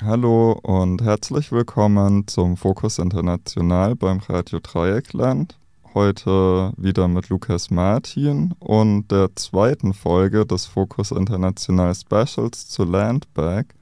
Hallo 0.00 0.52
und 0.62 1.02
herzlich 1.02 1.50
willkommen 1.50 2.28
zum 2.28 2.56
Fokus 2.56 3.00
International 3.00 3.96
beim 3.96 4.20
Radio 4.28 4.60
Dreieckland. 4.62 5.58
Heute 5.92 6.72
wieder 6.76 7.08
mit 7.08 7.30
Lukas 7.30 7.72
Martin 7.72 8.54
und 8.60 9.10
der 9.10 9.34
zweiten 9.34 9.92
Folge 9.92 10.46
des 10.46 10.66
Fokus 10.66 11.10
International 11.10 11.92
Specials 11.96 12.68
zu 12.68 12.84
Landback, 12.84 13.74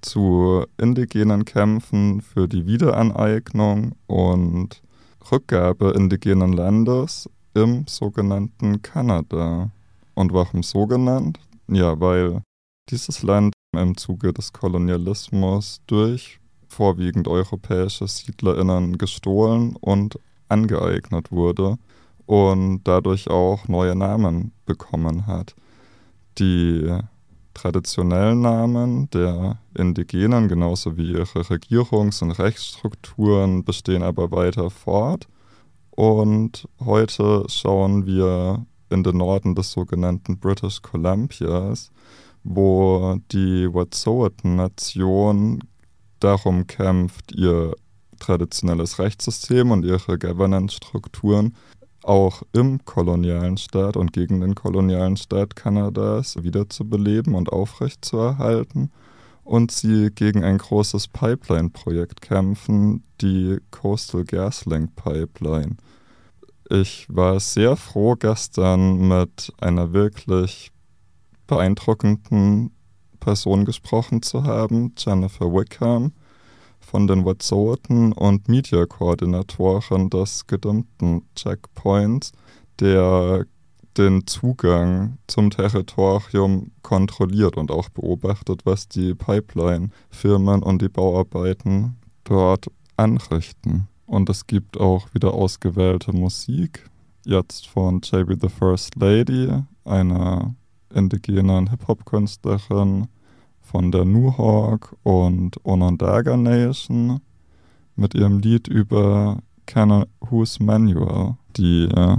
zu 0.00 0.64
indigenen 0.78 1.44
Kämpfen 1.44 2.20
für 2.20 2.48
die 2.48 2.66
Wiederaneignung 2.66 3.94
und 4.06 4.82
Rückgabe 5.30 5.90
indigenen 5.90 6.52
Landes 6.52 7.28
im 7.54 7.86
sogenannten 7.88 8.82
Kanada. 8.82 9.70
Und 10.14 10.32
warum 10.32 10.62
so 10.62 10.86
genannt? 10.86 11.40
Ja, 11.68 11.98
weil 12.00 12.42
dieses 12.90 13.22
Land 13.22 13.54
im 13.72 13.96
Zuge 13.96 14.32
des 14.32 14.52
Kolonialismus 14.52 15.80
durch 15.86 16.38
vorwiegend 16.68 17.28
europäische 17.28 18.06
SiedlerInnen 18.06 18.98
gestohlen 18.98 19.76
und 19.80 20.18
angeeignet 20.48 21.32
wurde 21.32 21.78
und 22.26 22.82
dadurch 22.84 23.28
auch 23.28 23.68
neue 23.68 23.96
Namen 23.96 24.52
bekommen 24.64 25.26
hat. 25.26 25.54
Die 26.38 26.98
traditionellen 27.56 28.42
Namen 28.42 29.10
der 29.10 29.58
Indigenen 29.74 30.46
genauso 30.48 30.96
wie 30.96 31.12
ihre 31.12 31.40
Regierungs- 31.40 32.22
und 32.22 32.32
Rechtsstrukturen 32.32 33.64
bestehen 33.64 34.02
aber 34.02 34.30
weiter 34.30 34.70
fort. 34.70 35.26
Und 35.90 36.68
heute 36.84 37.44
schauen 37.48 38.04
wir 38.04 38.66
in 38.90 39.02
den 39.02 39.16
Norden 39.16 39.54
des 39.54 39.72
sogenannten 39.72 40.38
British 40.38 40.82
Columbias, 40.82 41.90
wo 42.44 43.16
die 43.32 43.66
Wet'suwet'en-Nation 43.66 45.64
darum 46.20 46.66
kämpft, 46.66 47.32
ihr 47.32 47.74
traditionelles 48.18 48.98
Rechtssystem 48.98 49.70
und 49.70 49.84
ihre 49.84 50.18
Governance-Strukturen 50.18 51.54
auch 52.06 52.42
im 52.52 52.84
kolonialen 52.84 53.56
Staat 53.56 53.96
und 53.96 54.12
gegen 54.12 54.40
den 54.40 54.54
kolonialen 54.54 55.16
Staat 55.16 55.56
Kanadas 55.56 56.42
wiederzubeleben 56.42 57.34
und 57.34 57.50
aufrechtzuerhalten 57.50 58.90
und 59.44 59.70
sie 59.70 60.10
gegen 60.10 60.44
ein 60.44 60.58
großes 60.58 61.08
Pipeline-Projekt 61.08 62.20
kämpfen, 62.20 63.02
die 63.20 63.58
Coastal 63.70 64.24
GasLink 64.24 64.94
Pipeline. 64.96 65.76
Ich 66.68 67.06
war 67.08 67.38
sehr 67.40 67.76
froh, 67.76 68.14
gestern 68.16 69.08
mit 69.08 69.52
einer 69.60 69.92
wirklich 69.92 70.72
beeindruckenden 71.46 72.72
Person 73.20 73.64
gesprochen 73.64 74.22
zu 74.22 74.44
haben, 74.44 74.94
Jennifer 74.96 75.46
Wickham 75.46 76.12
von 76.86 77.06
den 77.08 77.24
Wet'suwet'en 77.24 78.12
und 78.12 78.48
Media-Koordinatoren 78.48 80.08
des 80.08 80.46
gedimmten 80.46 81.22
Checkpoints, 81.34 82.32
der 82.78 83.44
den 83.98 84.26
Zugang 84.26 85.18
zum 85.26 85.50
Territorium 85.50 86.70
kontrolliert 86.82 87.56
und 87.56 87.70
auch 87.70 87.88
beobachtet, 87.88 88.60
was 88.64 88.88
die 88.88 89.14
Pipeline-Firmen 89.14 90.62
und 90.62 90.80
die 90.80 90.88
Bauarbeiten 90.88 91.96
dort 92.24 92.66
anrichten. 92.96 93.88
Und 94.06 94.28
es 94.28 94.46
gibt 94.46 94.78
auch 94.78 95.12
wieder 95.12 95.34
ausgewählte 95.34 96.12
Musik, 96.12 96.88
jetzt 97.24 97.66
von 97.66 98.00
JB 98.02 98.40
the 98.40 98.48
First 98.48 98.94
Lady, 98.96 99.50
einer 99.84 100.54
indigenen 100.94 101.70
Hip-Hop-Künstlerin 101.70 103.08
von 103.66 103.90
der 103.90 104.04
Nuhawk 104.04 104.96
und 105.02 105.64
Onondaga 105.64 106.36
Nation 106.36 107.20
mit 107.96 108.14
ihrem 108.14 108.38
Lied 108.38 108.68
über 108.68 109.38
Who's 110.20 110.60
Manual, 110.60 111.36
die 111.56 111.84
äh, 111.84 112.16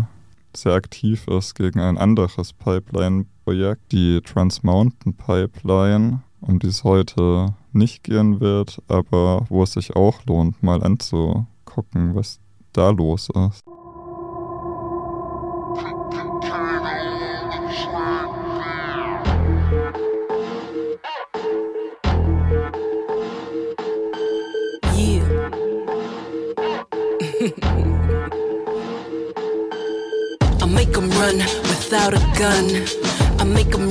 sehr 0.54 0.74
aktiv 0.74 1.28
ist 1.28 1.56
gegen 1.56 1.80
ein 1.80 1.98
anderes 1.98 2.52
Pipeline-Projekt, 2.54 3.92
die 3.92 4.22
Trans 4.22 4.64
Mountain 4.64 5.14
Pipeline, 5.14 6.22
um 6.42 6.60
die 6.60 6.68
es 6.68 6.84
heute 6.84 7.54
nicht 7.72 8.04
gehen 8.04 8.42
wird, 8.42 8.82
aber 8.88 9.46
wo 9.50 9.64
es 9.64 9.74
sich 9.74 9.96
auch 9.96 10.26
lohnt, 10.26 10.62
mal 10.62 10.84
anzugucken, 10.84 12.14
was 12.14 12.40
da 12.74 12.90
los 12.90 13.30
ist. 13.30 13.64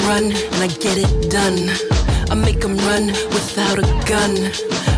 Run 0.07 0.25
and 0.25 0.63
I 0.63 0.69
get 0.69 0.97
it 0.99 1.31
done. 1.31 1.59
I 2.31 2.35
make 2.35 2.61
them 2.61 2.77
run 2.89 3.07
without 3.35 3.79
a 3.79 3.87
gun. 4.07 4.35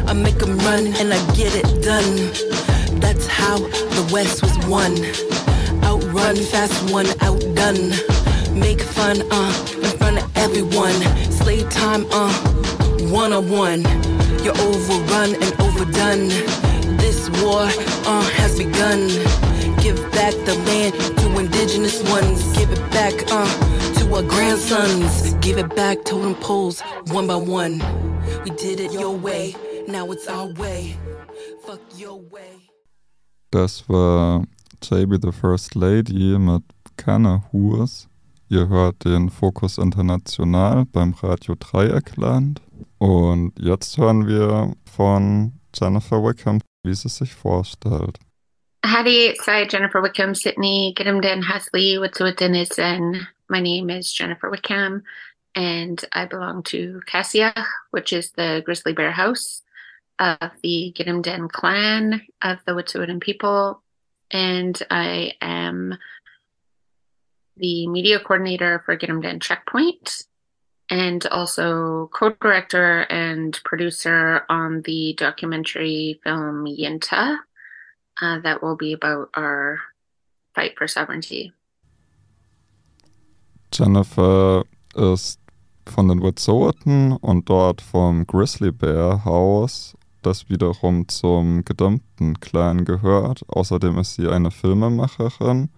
I 0.07 0.13
make 0.13 0.39
them 0.39 0.59
run 0.59 0.87
and 1.01 1.13
I 1.13 1.21
get 1.35 1.53
it 1.55 1.69
done. 1.83 2.17
That's 3.01 3.27
how 3.27 3.57
the 3.59 4.11
West 4.13 4.43
was 4.43 4.57
won. 4.67 4.93
Outrun, 5.83 6.37
fast 6.37 6.93
one, 6.93 7.07
outdone. 7.21 7.91
Make 8.53 8.83
fun, 8.83 9.23
uh, 9.31 9.53
in 9.83 9.93
front 9.99 10.19
of 10.23 10.37
everyone. 10.37 10.99
Slave 11.33 11.71
time, 11.71 12.05
uh, 12.13 12.33
one 13.09 13.33
on 13.33 13.49
one. 13.49 13.83
You're 14.45 14.59
overrun 14.69 15.31
and 15.43 15.53
overdone. 15.61 16.29
This 16.99 17.31
war, 17.41 17.65
uh, 18.11 18.25
has 18.37 18.59
begun. 18.59 19.09
Give 19.81 19.99
back 20.13 20.35
the 20.45 20.57
land 20.67 20.93
to 21.19 21.39
indigenous 21.39 22.03
ones. 22.11 22.43
Give 22.59 22.71
it 22.71 22.91
back, 22.91 23.15
uh, 23.31 23.68
our 24.19 24.25
grandsons. 24.29 25.35
Give 25.41 25.59
it 25.59 25.75
back, 25.77 26.05
totem 26.05 26.35
poles, 26.35 26.83
one 27.13 27.27
by 27.27 27.37
one. 27.37 27.81
We 28.45 28.51
did 28.51 28.81
it 28.81 28.93
your 28.93 29.17
way, 29.17 29.55
now 29.87 30.11
it's 30.11 30.27
our 30.29 30.49
way. 30.55 30.97
Fuck 31.65 31.81
your 31.97 32.21
way. 32.33 32.69
Das 33.51 33.89
war 33.89 34.45
JB 34.83 35.23
the 35.23 35.33
First 35.33 35.75
Lady 35.77 36.37
mit 36.39 36.63
Kana 36.97 37.45
Hurs. 37.53 38.09
Ihr 38.51 38.69
hört 38.69 39.05
den 39.05 39.31
Fokus 39.31 39.79
International 39.79 40.85
beim 40.87 41.15
Radio 41.23 41.55
Dreieckland. 41.55 42.61
Und 42.99 43.53
jetzt 43.59 43.99
hören 43.99 44.27
wir 44.27 44.75
von 44.93 45.53
Jennifer 45.75 46.23
Wickham, 46.25 46.61
wie 46.83 46.95
sie 46.95 47.09
sich 47.09 47.35
vorstellt. 47.35 48.19
Howdy, 48.85 49.37
sorry, 49.45 49.69
Jennifer 49.71 50.03
Wickham, 50.03 50.35
Sydney, 50.35 50.93
Gidimden, 50.97 51.49
Hasley, 51.49 51.99
Wet'suwet'en 52.01 52.55
My 53.51 53.61
name 53.61 53.89
is 53.89 54.13
Jennifer 54.13 54.51
Wickham, 54.51 55.05
and 55.55 56.05
I 56.13 56.27
belong 56.27 56.65
to 56.65 57.01
Cassia, 57.07 57.55
which 57.91 58.13
is 58.13 58.31
the 58.33 58.63
grizzly 58.63 58.93
bear 58.93 59.11
house 59.11 59.63
of 60.19 60.51
the 60.63 60.93
Gidimden 60.95 61.49
clan 61.51 62.27
of 62.43 62.59
the 62.67 62.73
Wet'suwet'en 62.73 63.23
people. 63.23 63.83
And 64.31 64.79
I 64.91 65.33
am 65.41 65.97
the 67.57 67.87
media 67.87 68.21
coordinator 68.21 68.83
for 68.85 68.99
Gidimden 68.99 69.41
Checkpoint 69.41 70.25
and 70.91 71.25
also 71.27 72.11
co-director 72.13 73.01
and 73.09 73.59
producer 73.65 74.45
on 74.51 74.83
the 74.83 75.15
documentary 75.15 76.21
film 76.23 76.67
Yinta, 76.67 77.39
uh, 78.21 78.39
that 78.41 78.63
will 78.63 78.77
be 78.77 78.93
about 78.93 79.31
our 79.33 79.81
fight 80.55 80.77
for 80.77 80.87
sovereignty. 80.87 81.55
Jennifer 83.73 84.65
ist 84.95 85.41
von 85.87 86.09
den 86.09 86.21
Wet'suwet'en 86.21 87.17
und 87.17 87.49
dort 87.49 87.81
vom 87.81 88.27
Grizzly 88.27 88.73
Bear 88.73 89.25
Haus, 89.25 89.97
das 90.23 90.49
wiederum 90.49 91.09
zum 91.09 91.65
gedämmten 91.65 92.41
Clan 92.41 92.85
gehört. 92.85 93.43
Außerdem 93.49 93.99
ist 93.99 94.15
sie 94.15 94.29
eine 94.29 94.51
Filmemacherin. 94.51 95.71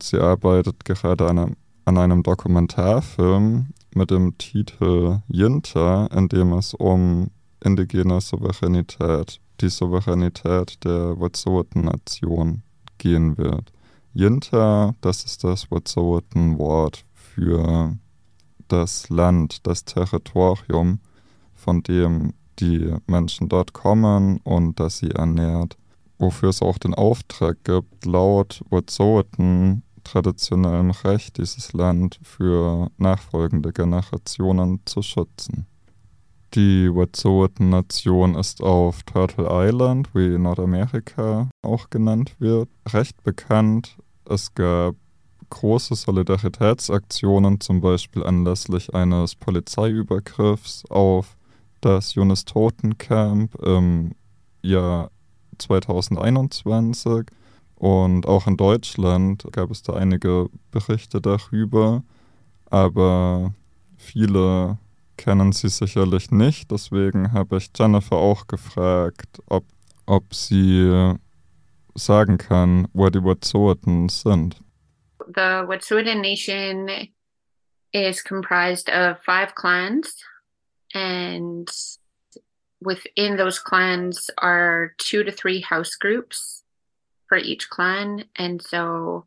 Sie 0.00 0.18
arbeitet 0.18 0.84
gerade 0.84 1.28
an 1.28 1.38
einem, 1.38 1.56
an 1.84 1.98
einem 1.98 2.22
Dokumentarfilm 2.22 3.68
mit 3.94 4.10
dem 4.10 4.36
Titel 4.38 5.20
Yinta, 5.28 6.06
in 6.06 6.28
dem 6.28 6.52
es 6.52 6.74
um 6.74 7.30
indigene 7.64 8.20
Souveränität 8.20 9.40
die 9.60 9.68
Souveränität 9.68 10.84
der 10.84 11.16
Wet'suwet'en-Nation 11.18 12.62
gehen 12.98 13.36
wird. 13.36 13.72
Yinta, 14.14 14.94
das 15.00 15.24
ist 15.24 15.44
das 15.44 15.70
Wet'suwet'en-Wort 15.70 17.04
für 17.38 17.96
das 18.66 19.08
Land, 19.08 19.66
das 19.66 19.84
Territorium, 19.84 20.98
von 21.54 21.82
dem 21.82 22.34
die 22.58 22.92
Menschen 23.06 23.48
dort 23.48 23.72
kommen 23.72 24.38
und 24.42 24.80
das 24.80 24.98
sie 24.98 25.10
ernährt. 25.10 25.76
wofür 26.20 26.48
es 26.48 26.62
auch 26.62 26.78
den 26.78 26.94
Auftrag 26.94 27.62
gibt, 27.62 28.04
laut 28.04 28.64
Wet'suwet'en 28.70 29.82
traditionellem 30.02 30.90
Recht 30.90 31.38
dieses 31.38 31.72
Land 31.74 32.18
für 32.24 32.90
nachfolgende 32.96 33.72
Generationen 33.72 34.80
zu 34.84 35.02
schützen. 35.02 35.68
Die 36.54 36.88
Wet'suwet'en-Nation 36.88 38.34
ist 38.34 38.64
auf 38.64 39.04
Turtle 39.04 39.46
Island, 39.48 40.12
wie 40.12 40.36
Nordamerika 40.36 41.48
auch 41.62 41.88
genannt 41.88 42.34
wird, 42.40 42.68
recht 42.92 43.22
bekannt. 43.22 43.96
Es 44.28 44.52
gab 44.54 44.96
große 45.50 45.94
Solidaritätsaktionen, 45.94 47.60
zum 47.60 47.80
Beispiel 47.80 48.24
anlässlich 48.24 48.94
eines 48.94 49.34
Polizeiübergriffs 49.34 50.84
auf 50.90 51.36
das 51.80 52.14
Jonas 52.14 52.44
Totencamp 52.44 53.54
im 53.62 54.12
Jahr 54.62 55.10
2021 55.58 57.26
und 57.78 58.26
auch 58.26 58.46
in 58.48 58.56
Deutschland 58.56 59.46
gab 59.52 59.70
es 59.70 59.82
da 59.82 59.92
einige 59.92 60.48
Berichte 60.72 61.20
darüber, 61.20 62.02
aber 62.70 63.54
viele 63.96 64.78
kennen 65.16 65.52
sie 65.52 65.68
sicherlich 65.68 66.30
nicht. 66.30 66.70
Deswegen 66.70 67.32
habe 67.32 67.58
ich 67.58 67.70
Jennifer 67.76 68.16
auch 68.16 68.48
gefragt, 68.48 69.40
ob, 69.46 69.64
ob 70.06 70.34
sie 70.34 71.14
sagen 71.94 72.38
kann, 72.38 72.88
wo 72.92 73.08
die 73.10 73.20
Wet'suwet'en 73.20 74.10
sind. 74.10 74.60
The 75.28 75.66
Wet'suwet'en 75.68 76.22
Nation 76.22 77.08
is 77.92 78.22
comprised 78.22 78.88
of 78.88 79.22
five 79.22 79.54
clans 79.54 80.14
and 80.94 81.70
within 82.80 83.36
those 83.36 83.58
clans 83.58 84.30
are 84.38 84.94
two 84.98 85.24
to 85.24 85.32
three 85.32 85.60
house 85.60 85.94
groups 85.96 86.62
for 87.26 87.36
each 87.36 87.68
clan. 87.68 88.24
And 88.36 88.62
so 88.62 89.26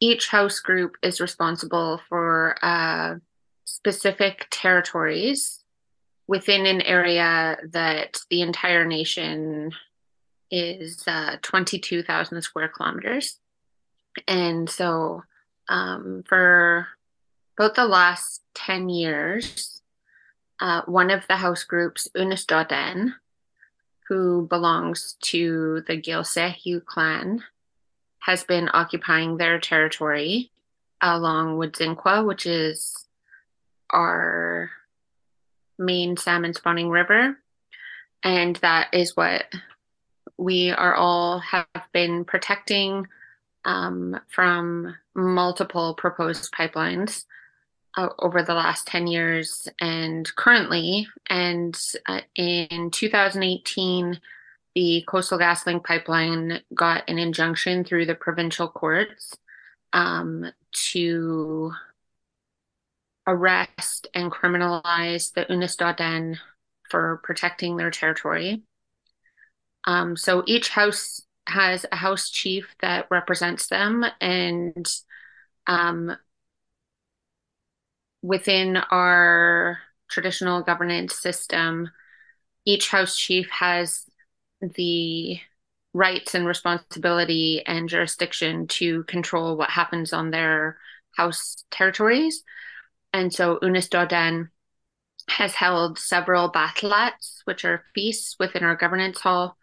each 0.00 0.28
house 0.28 0.60
group 0.60 0.96
is 1.02 1.20
responsible 1.20 2.00
for 2.08 2.56
uh, 2.62 3.16
specific 3.64 4.48
territories 4.50 5.64
within 6.26 6.66
an 6.66 6.82
area 6.82 7.56
that 7.72 8.18
the 8.30 8.42
entire 8.42 8.84
nation 8.84 9.72
is 10.50 11.02
uh, 11.06 11.36
22,000 11.40 12.42
square 12.42 12.68
kilometers. 12.68 13.38
And 14.26 14.68
so 14.68 15.22
um, 15.68 16.24
for 16.26 16.88
about 17.56 17.74
the 17.74 17.86
last 17.86 18.42
10 18.54 18.88
years, 18.88 19.82
uh, 20.60 20.82
one 20.86 21.10
of 21.10 21.26
the 21.28 21.36
house 21.36 21.64
groups, 21.64 22.08
Unisdoden, 22.16 23.14
who 24.08 24.46
belongs 24.46 25.16
to 25.20 25.82
the 25.86 26.00
Gilsehu 26.00 26.84
clan, 26.84 27.44
has 28.20 28.44
been 28.44 28.68
occupying 28.72 29.36
their 29.36 29.58
territory 29.58 30.50
along 31.00 31.56
Woodzinqua, 31.56 32.26
which 32.26 32.46
is 32.46 33.06
our 33.90 34.70
main 35.78 36.16
salmon 36.16 36.54
spawning 36.54 36.90
river. 36.90 37.38
And 38.22 38.56
that 38.56 38.88
is 38.92 39.16
what 39.16 39.44
we 40.36 40.70
are 40.70 40.94
all 40.94 41.38
have 41.40 41.66
been 41.92 42.24
protecting 42.24 43.06
um, 43.64 44.18
from 44.28 44.94
multiple 45.14 45.94
proposed 45.94 46.52
pipelines 46.52 47.24
uh, 47.96 48.08
over 48.18 48.42
the 48.42 48.54
last 48.54 48.86
10 48.86 49.06
years 49.06 49.68
and 49.80 50.34
currently. 50.36 51.08
And 51.28 51.78
uh, 52.06 52.20
in 52.34 52.90
2018, 52.90 54.20
the 54.74 55.04
Coastal 55.08 55.38
GasLink 55.38 55.84
pipeline 55.84 56.60
got 56.74 57.02
an 57.08 57.18
injunction 57.18 57.84
through 57.84 58.06
the 58.06 58.14
provincial 58.14 58.68
courts 58.68 59.34
um, 59.92 60.46
to 60.92 61.72
arrest 63.26 64.06
and 64.14 64.30
criminalize 64.30 65.32
the 65.32 65.44
Unistoden 65.46 66.36
for 66.88 67.20
protecting 67.22 67.76
their 67.76 67.90
territory. 67.90 68.62
Um, 69.84 70.16
so 70.16 70.42
each 70.46 70.70
house 70.70 71.22
has 71.48 71.84
a 71.90 71.96
house 71.96 72.30
chief 72.30 72.74
that 72.80 73.06
represents 73.10 73.68
them, 73.68 74.04
and 74.20 74.86
um, 75.66 76.16
within 78.22 78.76
our 78.76 79.78
traditional 80.08 80.62
governance 80.62 81.14
system, 81.14 81.90
each 82.64 82.88
house 82.88 83.16
chief 83.16 83.50
has 83.50 84.04
the 84.60 85.38
rights 85.92 86.34
and 86.34 86.46
responsibility 86.46 87.62
and 87.66 87.88
jurisdiction 87.88 88.66
to 88.68 89.04
control 89.04 89.56
what 89.56 89.70
happens 89.70 90.12
on 90.12 90.30
their 90.30 90.78
house 91.16 91.64
territories. 91.70 92.44
And 93.12 93.32
so 93.32 93.58
Unis 93.62 93.88
Dodan 93.88 94.50
has 95.28 95.54
held 95.54 95.98
several 95.98 96.50
battlats, 96.50 97.40
which 97.44 97.64
are 97.64 97.84
feasts 97.94 98.36
within 98.38 98.64
our 98.64 98.76
governance 98.76 99.20
hall, 99.20 99.57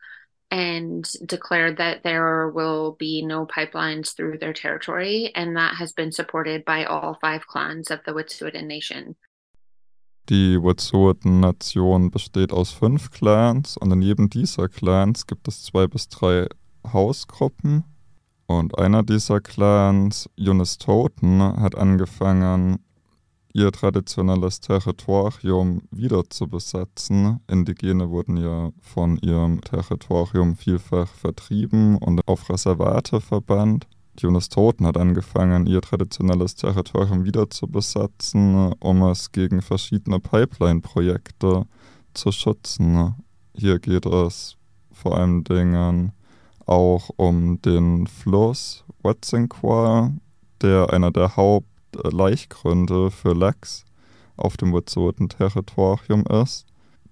and 0.51 1.09
declared 1.25 1.77
that 1.77 2.03
there 2.03 2.50
will 2.50 2.95
be 2.97 3.21
no 3.21 3.45
pipelines 3.45 4.15
through 4.15 4.38
their 4.38 4.53
territory, 4.53 5.31
and 5.36 5.56
that 5.56 5.75
has 5.75 5.92
been 5.92 6.12
supported 6.12 6.63
by 6.65 6.86
all 6.86 7.18
five 7.19 7.47
clans 7.47 7.92
of 7.92 8.00
the 8.06 8.13
Wet'suwet'en 8.13 8.68
Nation. 8.68 9.15
Die 10.30 10.57
Wet'suwet'en-Nation 10.57 12.09
besteht 12.09 12.51
aus 12.51 12.71
fünf 12.71 13.12
Clans 13.12 13.77
und 13.77 14.01
jedem 14.01 14.30
dieser 14.30 14.68
Clans 14.69 15.27
gibt 15.27 15.47
es 15.47 15.63
zwei 15.63 15.86
bis 15.88 16.07
drei 16.09 16.48
Hausgruppen. 16.91 17.83
Und 18.48 18.77
einer 18.77 19.03
dieser 19.03 19.41
Clans, 19.41 20.30
Unistoten, 20.38 21.41
hat 21.41 21.75
angefangen, 21.75 22.80
ihr 23.55 23.71
traditionelles 23.71 24.59
Territorium 24.59 25.83
wieder 25.89 26.29
zu 26.29 26.45
besetzen. 26.45 27.39
Indigene 27.47 28.09
wurden 28.09 28.35
ja 28.35 28.71
von 28.81 29.17
ihrem 29.19 29.61
Territorium 29.61 30.57
vielfach 30.57 31.07
vertrieben 31.07 31.97
und 31.97 32.19
auf 32.27 32.49
Reservate 32.49 33.21
verbannt. 33.21 33.87
Die 34.19 34.25
Unistoten 34.25 34.85
hat 34.85 34.97
angefangen, 34.97 35.67
ihr 35.67 35.79
traditionelles 35.79 36.55
Territorium 36.55 37.23
wieder 37.23 37.49
zu 37.49 37.67
besetzen, 37.67 38.73
um 38.81 39.03
es 39.03 39.31
gegen 39.31 39.61
verschiedene 39.61 40.19
Pipeline-Projekte 40.19 41.65
zu 42.13 42.31
schützen. 42.33 43.15
Hier 43.53 43.79
geht 43.79 44.05
es 44.05 44.57
vor 44.91 45.17
allem 45.17 45.45
Dingen 45.45 46.11
auch 46.65 47.09
um 47.15 47.61
den 47.61 48.07
Fluss 48.07 48.83
Watsinqua, 49.01 50.12
der 50.62 50.91
einer 50.91 51.12
der 51.12 51.38
Haupt 51.38 51.67
Laichgründe 52.03 53.11
für 53.11 53.33
Lachs 53.33 53.85
auf 54.37 54.57
dem 54.57 54.73
Wet'suwet'en-Territorium 54.73 56.25
ist. 56.43 56.65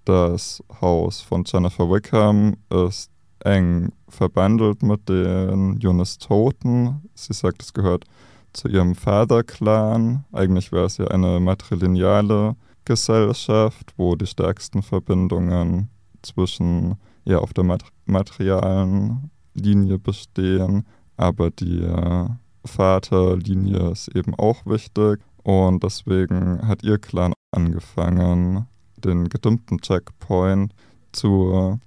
Das 0.04 0.62
Haus 0.80 1.20
von 1.20 1.44
Jennifer 1.46 1.90
Wickham 1.90 2.56
ist 2.70 3.10
eng 3.40 3.92
verbandelt 4.08 4.82
mit 4.82 5.08
den 5.08 5.78
Unistoten. 5.84 7.02
Sie 7.14 7.32
sagt, 7.32 7.62
es 7.62 7.72
gehört 7.72 8.04
zu 8.52 8.68
ihrem 8.68 8.94
Father-Clan. 8.94 10.24
Eigentlich 10.32 10.72
wäre 10.72 10.86
es 10.86 10.98
ja 10.98 11.06
eine 11.08 11.40
matrilineale 11.40 12.56
Gesellschaft, 12.84 13.92
wo 13.96 14.14
die 14.14 14.26
stärksten 14.26 14.82
Verbindungen 14.82 15.88
zwischen 16.22 16.96
ja 17.24 17.38
auf 17.38 17.54
der 17.54 17.64
mat 17.64 17.82
materialen 18.06 19.30
Linie 19.54 19.98
bestehen, 19.98 20.86
aber 21.16 21.50
die 21.50 21.80
äh, 21.80 22.28
Vaterlinie 22.64 23.90
ist 23.90 24.08
eben 24.08 24.34
auch 24.34 24.64
wichtig 24.66 25.20
und 25.42 25.82
deswegen 25.82 26.66
hat 26.66 26.82
ihr 26.82 26.98
Clan 26.98 27.32
angefangen, 27.52 28.66
den 28.96 29.28
gedimmten 29.28 29.78
Checkpoint 29.78 30.72
zu 31.12 31.78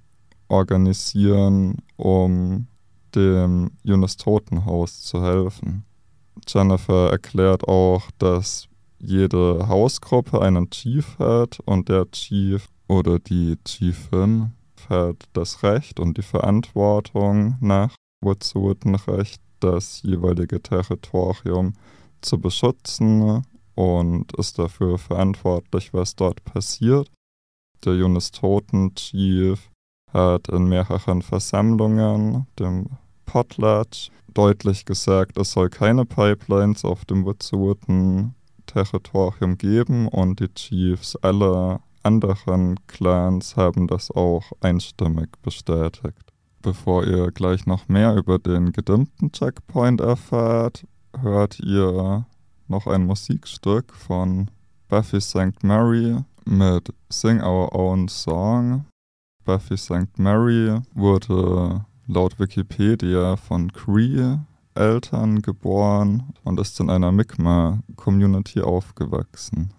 organisieren, 0.48 1.76
um 1.96 2.66
dem 3.14 3.70
Yunus 3.82 4.16
Totenhaus 4.16 5.02
zu 5.02 5.22
helfen. 5.22 5.84
Jennifer 6.46 7.10
erklärt 7.10 7.66
auch, 7.66 8.10
dass 8.18 8.68
jede 8.98 9.68
Hausgruppe 9.68 10.40
einen 10.40 10.70
Chief 10.70 11.18
hat 11.18 11.60
und 11.64 11.88
der 11.88 12.10
Chief 12.10 12.66
oder 12.88 13.18
die 13.18 13.56
Chiefin 13.66 14.52
hat 14.88 15.24
das 15.32 15.62
Recht 15.62 16.00
und 16.00 16.16
die 16.16 16.22
Verantwortung 16.22 17.56
nach 17.60 17.94
Wet'suwet'en-Recht 18.24 19.40
das 19.60 20.02
jeweilige 20.02 20.62
Territorium 20.62 21.74
zu 22.20 22.38
beschützen 22.38 23.44
und 23.74 24.32
ist 24.36 24.58
dafür 24.58 24.98
verantwortlich, 24.98 25.94
was 25.94 26.16
dort 26.16 26.44
passiert. 26.44 27.10
Der 27.84 27.94
Jonas 27.94 28.32
Toten 28.32 28.94
Chief 28.94 29.70
hat 30.12 30.48
in 30.48 30.68
mehreren 30.68 31.22
Versammlungen, 31.22 32.46
dem 32.58 32.86
Potlatch, 33.24 34.10
deutlich 34.34 34.84
gesagt, 34.84 35.38
es 35.38 35.52
soll 35.52 35.68
keine 35.68 36.04
Pipelines 36.04 36.84
auf 36.84 37.04
dem 37.04 37.24
Wet'suwet'en 37.24 38.32
Territorium 38.66 39.58
geben 39.58 40.08
und 40.08 40.40
die 40.40 40.52
Chiefs 40.54 41.16
aller 41.16 41.80
anderen 42.02 42.76
Clans 42.86 43.56
haben 43.56 43.86
das 43.86 44.10
auch 44.10 44.52
einstimmig 44.60 45.28
bestätigt. 45.42 46.27
Bevor 46.68 47.06
ihr 47.06 47.30
gleich 47.30 47.64
noch 47.64 47.88
mehr 47.88 48.14
über 48.14 48.38
den 48.38 48.72
gedimmten 48.72 49.32
Checkpoint 49.32 50.02
erfahrt, 50.02 50.86
hört 51.18 51.58
ihr 51.60 52.26
noch 52.66 52.86
ein 52.86 53.06
Musikstück 53.06 53.94
von 53.94 54.50
Buffy 54.88 55.18
St. 55.18 55.64
Mary 55.64 56.18
mit 56.44 56.92
Sing 57.08 57.40
Our 57.40 57.74
Own 57.74 58.08
Song. 58.08 58.84
Buffy 59.46 59.78
St. 59.78 60.18
Mary 60.18 60.78
wurde 60.92 61.86
laut 62.06 62.38
Wikipedia 62.38 63.36
von 63.36 63.72
Cree 63.72 64.36
Eltern 64.74 65.40
geboren 65.40 66.34
und 66.44 66.60
ist 66.60 66.78
in 66.80 66.90
einer 66.90 67.12
Mi'kmaq-Community 67.12 68.60
aufgewachsen. 68.60 69.72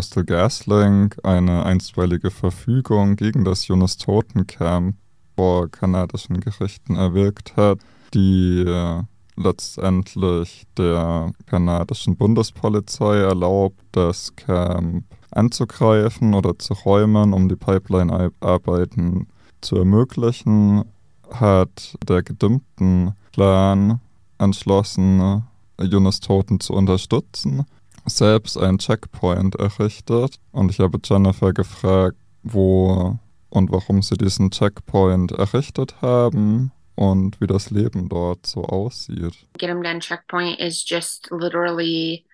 Coastal 0.00 0.24
GasLink 0.24 1.18
eine 1.24 1.66
einstweilige 1.66 2.30
Verfügung 2.30 3.16
gegen 3.16 3.44
das 3.44 3.68
Jonas 3.68 3.98
Toten 3.98 4.46
Camp 4.46 4.96
vor 5.36 5.70
kanadischen 5.70 6.40
Gerichten 6.40 6.96
erwirkt 6.96 7.54
hat, 7.58 7.80
die 8.14 8.64
äh, 8.66 9.02
letztendlich 9.36 10.64
der 10.78 11.32
kanadischen 11.44 12.16
Bundespolizei 12.16 13.18
erlaubt, 13.18 13.78
das 13.92 14.34
Camp 14.36 15.04
anzugreifen 15.32 16.32
oder 16.32 16.58
zu 16.58 16.72
räumen, 16.72 17.34
um 17.34 17.50
die 17.50 17.56
Pipeline-Arbeiten 17.56 19.26
zu 19.60 19.76
ermöglichen, 19.76 20.84
hat 21.30 21.94
der 22.08 22.22
gedimmten 22.22 23.12
Plan 23.32 24.00
entschlossen, 24.38 25.42
Jonas 25.78 26.20
Toten 26.20 26.58
zu 26.58 26.72
unterstützen 26.72 27.66
selbst 28.10 28.56
einen 28.56 28.78
Checkpoint 28.78 29.56
errichtet 29.56 30.36
und 30.52 30.70
ich 30.70 30.80
habe 30.80 30.98
Jennifer 31.02 31.52
gefragt, 31.52 32.16
wo 32.42 33.18
und 33.50 33.72
warum 33.72 34.02
sie 34.02 34.16
diesen 34.16 34.50
Checkpoint 34.50 35.32
errichtet 35.32 36.00
haben 36.02 36.72
und 36.94 37.40
wie 37.40 37.46
das 37.46 37.70
Leben 37.70 38.08
dort 38.08 38.46
so 38.46 38.64
aussieht. 38.64 39.34
Gidimden 39.58 40.00
Checkpoint 40.00 40.60
is 40.60 40.84
just 40.86 41.30
literally 41.30 42.24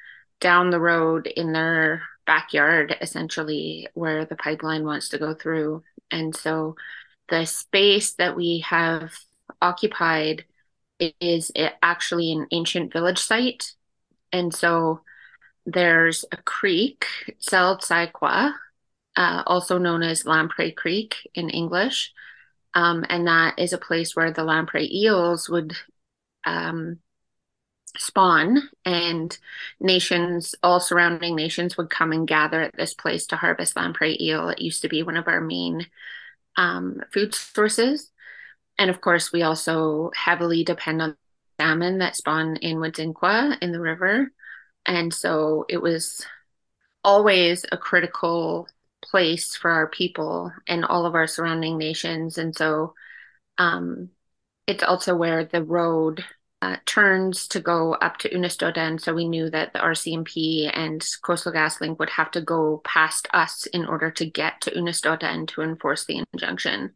down 0.40 0.70
the 0.70 0.78
road 0.78 1.26
in 1.26 1.52
their 1.52 2.02
backyard, 2.26 2.96
essentially, 3.00 3.88
where 3.94 4.26
the 4.26 4.36
pipeline 4.36 4.84
wants 4.84 5.08
to 5.08 5.18
go 5.18 5.34
through. 5.34 5.82
And 6.10 6.34
so 6.34 6.76
the 7.28 7.46
space 7.46 8.14
that 8.14 8.36
we 8.36 8.64
have 8.68 9.12
occupied 9.62 10.44
is 11.20 11.50
actually 11.82 12.32
an 12.32 12.46
ancient 12.50 12.92
village 12.92 13.18
site. 13.18 13.72
And 14.32 14.52
so 14.54 15.00
there's 15.66 16.24
a 16.32 16.36
creek, 16.36 17.06
Seltsaikwa, 17.40 18.54
uh, 19.16 19.42
also 19.46 19.78
known 19.78 20.02
as 20.02 20.26
Lamprey 20.26 20.72
Creek 20.72 21.28
in 21.34 21.50
English. 21.50 22.12
Um, 22.74 23.04
and 23.08 23.26
that 23.26 23.58
is 23.58 23.72
a 23.72 23.78
place 23.78 24.14
where 24.14 24.30
the 24.30 24.44
lamprey 24.44 24.88
eels 24.94 25.48
would 25.48 25.74
um, 26.44 26.98
spawn, 27.96 28.68
and 28.84 29.36
nations, 29.80 30.54
all 30.62 30.80
surrounding 30.80 31.34
nations, 31.34 31.76
would 31.76 31.90
come 31.90 32.12
and 32.12 32.28
gather 32.28 32.60
at 32.60 32.76
this 32.76 32.94
place 32.94 33.26
to 33.26 33.36
harvest 33.36 33.76
lamprey 33.76 34.16
eel. 34.20 34.50
It 34.50 34.60
used 34.60 34.82
to 34.82 34.88
be 34.88 35.02
one 35.02 35.16
of 35.16 35.26
our 35.26 35.40
main 35.40 35.86
um, 36.56 37.02
food 37.12 37.34
sources. 37.34 38.10
And 38.78 38.90
of 38.90 39.00
course, 39.00 39.32
we 39.32 39.42
also 39.42 40.10
heavily 40.14 40.62
depend 40.62 41.00
on 41.00 41.16
salmon 41.58 41.98
that 41.98 42.16
spawn 42.16 42.56
in 42.56 42.76
Woodsingqua 42.76 43.58
in 43.62 43.72
the 43.72 43.80
river. 43.80 44.30
And 44.86 45.12
so 45.12 45.66
it 45.68 45.82
was 45.82 46.24
always 47.04 47.64
a 47.70 47.76
critical 47.76 48.68
place 49.02 49.56
for 49.56 49.70
our 49.70 49.88
people 49.88 50.52
and 50.66 50.84
all 50.84 51.06
of 51.06 51.14
our 51.14 51.26
surrounding 51.26 51.78
nations. 51.78 52.38
And 52.38 52.56
so 52.56 52.94
um, 53.58 54.10
it's 54.66 54.82
also 54.82 55.14
where 55.14 55.44
the 55.44 55.62
road 55.62 56.24
uh, 56.62 56.76
turns 56.86 57.48
to 57.48 57.60
go 57.60 57.94
up 57.94 58.16
to 58.18 58.30
Unistoten. 58.30 59.00
So 59.00 59.14
we 59.14 59.28
knew 59.28 59.50
that 59.50 59.72
the 59.72 59.78
RCMP 59.78 60.70
and 60.72 61.06
Coastal 61.22 61.52
GasLink 61.52 61.98
would 61.98 62.10
have 62.10 62.30
to 62.32 62.40
go 62.40 62.80
past 62.84 63.28
us 63.32 63.66
in 63.66 63.84
order 63.84 64.10
to 64.12 64.26
get 64.26 64.60
to 64.62 64.70
Unistoten 64.70 65.46
to 65.48 65.62
enforce 65.62 66.06
the 66.06 66.24
injunction. 66.32 66.94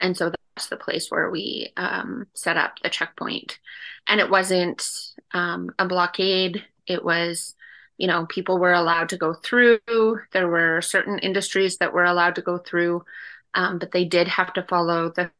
And 0.00 0.16
so 0.16 0.30
that's 0.30 0.68
the 0.68 0.76
place 0.76 1.10
where 1.10 1.30
we 1.30 1.72
um, 1.76 2.26
set 2.34 2.56
up 2.56 2.78
the 2.82 2.88
checkpoint. 2.88 3.58
And 4.06 4.20
it 4.20 4.30
wasn't 4.30 4.88
um, 5.32 5.70
a 5.78 5.86
blockade 5.86 6.64
it 6.86 7.04
was 7.04 7.54
you 7.98 8.06
know 8.06 8.26
people 8.26 8.58
were 8.58 8.72
allowed 8.72 9.10
to 9.10 9.16
go 9.16 9.34
through. 9.34 9.78
There 10.32 10.48
were 10.48 10.80
certain 10.82 11.18
industries 11.18 11.78
that 11.78 11.92
were 11.92 12.04
allowed 12.04 12.34
to 12.36 12.42
go 12.42 12.58
through 12.58 13.04
um, 13.56 13.78
but 13.78 13.90
they 13.90 14.04
did 14.04 14.28
have 14.28 14.52
to 14.52 14.62
follow 14.62 15.10
the 15.10 15.30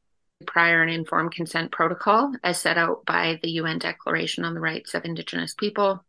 prior 0.46 0.82
and 0.82 0.90
informed 0.90 1.32
consent 1.32 1.70
protocol 1.70 2.32
as 2.42 2.58
set 2.60 2.78
out 2.78 3.04
by 3.06 3.38
the 3.42 3.50
un 3.50 3.78
declaration 3.78 4.44
on 4.44 4.54
the 4.54 4.60
rights 4.60 4.94
of 4.94 5.04
indigenous 5.04 5.54
people. 5.54 6.04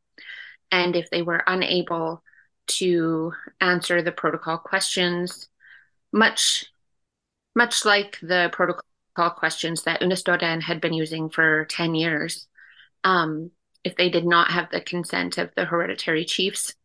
And 0.72 0.96
if 0.96 1.10
they 1.10 1.22
were 1.22 1.44
unable 1.46 2.24
to 2.67 3.34
answer 3.62 4.01
the 4.01 4.12
protocol 4.12 4.58
questions 4.58 5.50
much 6.12 6.65
much 7.56 7.86
like 7.86 8.17
the 8.22 8.50
protocol 8.53 8.84
questions 9.32 9.84
that 9.84 10.01
Unistoden 10.01 10.62
had 10.62 10.79
been 10.79 10.94
using 10.94 11.29
for 11.29 11.65
10 11.65 11.96
years 11.96 12.48
um, 13.03 13.51
if 13.84 13.96
they 13.96 14.10
did 14.10 14.25
not 14.25 14.51
have 14.51 14.69
the 14.72 14.81
consent 14.81 15.38
of 15.38 15.51
the 15.55 15.65
hereditary 15.65 16.25
chiefs, 16.25 16.75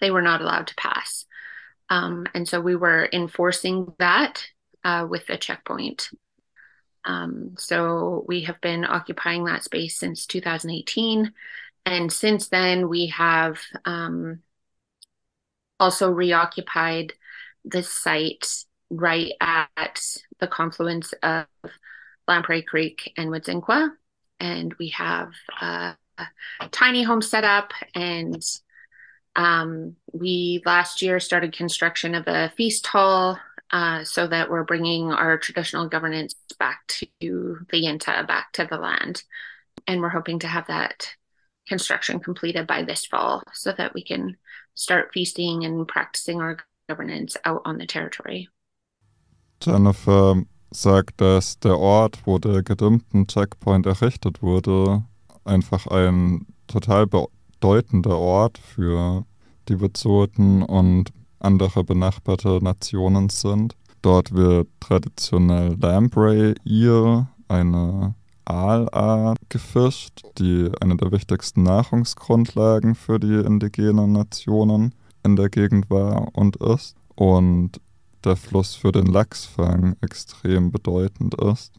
they 0.00 0.10
were 0.10 0.22
not 0.22 0.40
allowed 0.40 0.66
to 0.68 0.74
pass. 0.74 1.26
Um, 1.90 2.26
and 2.34 2.46
so 2.46 2.60
we 2.60 2.76
were 2.76 3.08
enforcing 3.12 3.92
that 3.98 4.44
uh, 4.84 5.06
with 5.08 5.26
the 5.26 5.36
checkpoint. 5.36 6.10
Um, 7.04 7.54
so 7.56 8.24
we 8.28 8.42
have 8.42 8.60
been 8.60 8.84
occupying 8.84 9.44
that 9.44 9.64
space 9.64 9.96
since 9.96 10.26
2018. 10.26 11.32
And 11.86 12.12
since 12.12 12.48
then, 12.48 12.88
we 12.88 13.06
have 13.06 13.60
um, 13.84 14.40
also 15.80 16.10
reoccupied 16.10 17.14
the 17.64 17.82
site 17.82 18.46
right 18.90 19.32
at 19.40 20.00
the 20.38 20.46
confluence 20.46 21.12
of 21.22 21.46
Lamprey 22.26 22.62
Creek 22.62 23.12
and 23.16 23.30
Woodsinqua. 23.30 23.90
And 24.40 24.74
we 24.74 24.88
have 24.88 25.32
a 25.60 25.96
tiny 26.70 27.02
home 27.02 27.22
set 27.22 27.44
up 27.44 27.72
and 27.94 28.42
um, 29.36 29.96
we 30.12 30.62
last 30.66 31.00
year 31.00 31.20
started 31.20 31.52
construction 31.52 32.14
of 32.14 32.24
a 32.26 32.52
feast 32.56 32.86
hall 32.86 33.38
uh, 33.70 34.02
so 34.02 34.26
that 34.26 34.50
we're 34.50 34.64
bringing 34.64 35.12
our 35.12 35.38
traditional 35.38 35.88
governance 35.88 36.34
back 36.58 36.86
to 36.88 37.58
the 37.70 37.84
Yinta, 37.84 38.26
back 38.26 38.52
to 38.52 38.66
the 38.68 38.78
land. 38.78 39.22
And 39.86 40.00
we're 40.00 40.08
hoping 40.08 40.40
to 40.40 40.48
have 40.48 40.66
that 40.66 41.14
construction 41.68 42.18
completed 42.18 42.66
by 42.66 42.82
this 42.82 43.04
fall 43.06 43.42
so 43.52 43.72
that 43.72 43.94
we 43.94 44.02
can 44.02 44.36
start 44.74 45.10
feasting 45.12 45.64
and 45.64 45.86
practicing 45.86 46.40
our 46.40 46.58
governance 46.88 47.36
out 47.44 47.62
on 47.64 47.78
the 47.78 47.86
territory. 47.86 48.48
Jennifer 49.60 50.42
sagt, 50.70 51.20
dass 51.20 51.58
der 51.58 51.78
Ort, 51.78 52.20
wo 52.24 52.38
der 52.38 52.62
gedimmten 52.62 53.26
Checkpoint 53.26 53.86
errichtet 53.86 54.42
wurde, 54.42 55.04
einfach 55.44 55.86
ein 55.86 56.46
total 56.66 57.06
bedeutender 57.06 58.18
Ort 58.18 58.58
für 58.58 59.24
die 59.68 59.76
Bezoten 59.76 60.62
und 60.62 61.12
andere 61.40 61.84
benachbarte 61.84 62.58
Nationen 62.62 63.28
sind. 63.28 63.74
Dort 64.02 64.32
wird 64.32 64.68
traditionell 64.80 65.76
Lamprey 65.80 66.54
Eel, 66.64 67.26
eine 67.48 68.14
Aalart 68.44 69.38
gefischt, 69.48 70.22
die 70.38 70.70
eine 70.80 70.96
der 70.96 71.12
wichtigsten 71.12 71.64
Nahrungsgrundlagen 71.64 72.94
für 72.94 73.18
die 73.18 73.34
indigenen 73.34 74.12
Nationen 74.12 74.94
in 75.22 75.36
der 75.36 75.50
Gegend 75.50 75.90
war 75.90 76.28
und 76.34 76.56
ist. 76.56 76.96
Und 77.14 77.80
der 78.24 78.36
Fluss 78.36 78.74
für 78.74 78.92
den 78.92 79.06
Lachsfang 79.06 79.96
extrem 80.00 80.70
bedeutend 80.70 81.34
ist. 81.34 81.72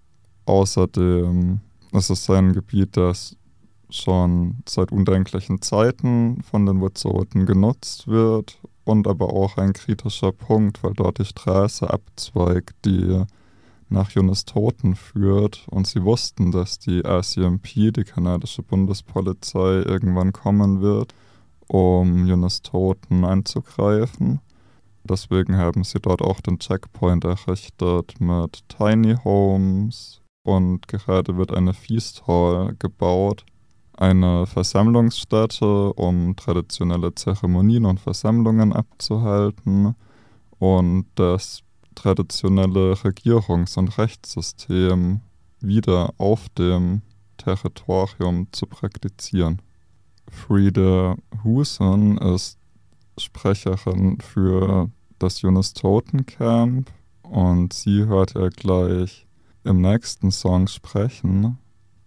Außerdem 0.45 1.59
ist 1.91 2.09
es 2.09 2.29
ein 2.29 2.53
Gebiet, 2.53 2.97
das 2.97 3.35
schon 3.89 4.57
seit 4.67 4.91
undenklichen 4.91 5.61
Zeiten 5.61 6.41
von 6.43 6.65
den 6.65 6.81
Wet'suwet'en 6.81 7.45
genutzt 7.45 8.07
wird 8.07 8.59
und 8.83 9.07
aber 9.07 9.33
auch 9.33 9.57
ein 9.57 9.73
kritischer 9.73 10.31
Punkt, 10.31 10.83
weil 10.83 10.93
dort 10.93 11.19
die 11.19 11.25
Straße 11.25 11.89
abzweigt, 11.89 12.75
die 12.85 13.23
nach 13.89 14.11
Jonas 14.11 14.45
Toten 14.45 14.95
führt 14.95 15.65
und 15.69 15.87
sie 15.87 16.03
wussten, 16.03 16.51
dass 16.51 16.77
die 16.77 17.01
RCMP, 17.03 17.91
die 17.91 18.03
kanadische 18.03 18.61
Bundespolizei, 18.61 19.81
irgendwann 19.81 20.31
kommen 20.31 20.81
wird, 20.81 21.15
um 21.67 22.27
Jonas 22.27 22.61
Toten 22.61 23.25
anzugreifen. 23.25 24.39
Deswegen 25.09 25.57
haben 25.57 25.83
sie 25.83 25.99
dort 25.99 26.21
auch 26.21 26.39
den 26.39 26.59
Checkpoint 26.59 27.23
errichtet 27.23 28.21
mit 28.21 28.63
Tiny 28.69 29.15
Homes 29.23 30.21
und 30.43 30.87
gerade 30.87 31.35
wird 31.35 31.51
eine 31.51 31.73
Feast 31.73 32.27
Hall 32.27 32.75
gebaut, 32.77 33.43
eine 33.93 34.45
Versammlungsstätte, 34.45 35.93
um 35.93 36.35
traditionelle 36.35 37.15
Zeremonien 37.15 37.85
und 37.85 37.99
Versammlungen 37.99 38.71
abzuhalten 38.71 39.95
und 40.59 41.07
das 41.15 41.63
traditionelle 41.95 42.93
Regierungs- 42.93 43.79
und 43.79 43.97
Rechtssystem 43.97 45.21
wieder 45.59 46.13
auf 46.19 46.49
dem 46.49 47.01
Territorium 47.37 48.47
zu 48.51 48.67
praktizieren. 48.67 49.59
Frieda 50.29 51.15
Huson 51.43 52.19
ist 52.19 52.59
Sprecherin 53.17 54.19
für 54.21 54.91
das 55.19 55.41
Jonas 55.41 55.73
Toten 55.73 56.25
Camp 56.25 56.89
und 57.21 57.73
sie 57.73 58.05
hört 58.05 58.35
er 58.35 58.49
gleich 58.49 59.27
im 59.63 59.81
nächsten 59.81 60.31
Song 60.31 60.67
sprechen. 60.67 61.57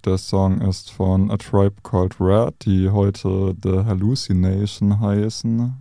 Der 0.04 0.18
Song 0.18 0.60
ist 0.62 0.90
von 0.90 1.30
A 1.30 1.36
Tribe 1.36 1.76
Called 1.82 2.18
Red, 2.18 2.54
die 2.64 2.90
heute 2.90 3.54
The 3.62 3.84
Hallucination 3.84 4.98
heißen. 4.98 5.74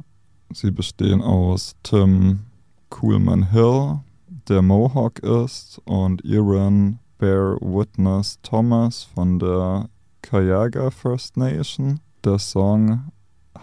Sie 0.53 0.71
bestehen 0.71 1.21
aus 1.21 1.75
Tim 1.81 2.41
Coolman 2.89 3.49
Hill, 3.51 4.01
der 4.47 4.61
Mohawk 4.61 5.19
ist, 5.19 5.81
und 5.85 6.23
Iran 6.23 6.99
Bear 7.17 7.55
Witness 7.61 8.37
Thomas 8.43 9.03
von 9.03 9.39
der 9.39 9.89
Kayaga 10.21 10.91
First 10.91 11.37
Nation. 11.37 11.99
Der 12.23 12.37
Song 12.37 13.11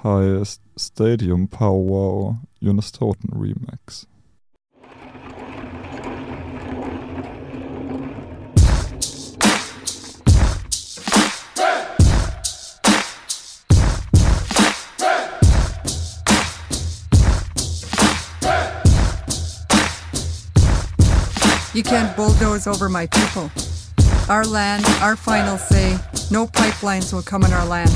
heißt 0.02 0.60
Stadium 0.76 1.48
Powwow 1.48 2.36
Jonas 2.62 2.90
Toten 2.90 3.30
Remix. 3.32 4.06
You 21.74 21.84
can't 21.84 22.16
bulldoze 22.16 22.66
over 22.66 22.88
my 22.88 23.06
people. 23.06 23.52
Our 24.28 24.44
land, 24.44 24.84
our 25.00 25.14
final 25.14 25.56
say. 25.56 25.96
No 26.30 26.48
pipelines 26.48 27.12
will 27.12 27.22
come 27.22 27.44
in 27.44 27.52
our 27.52 27.64
land. 27.64 27.90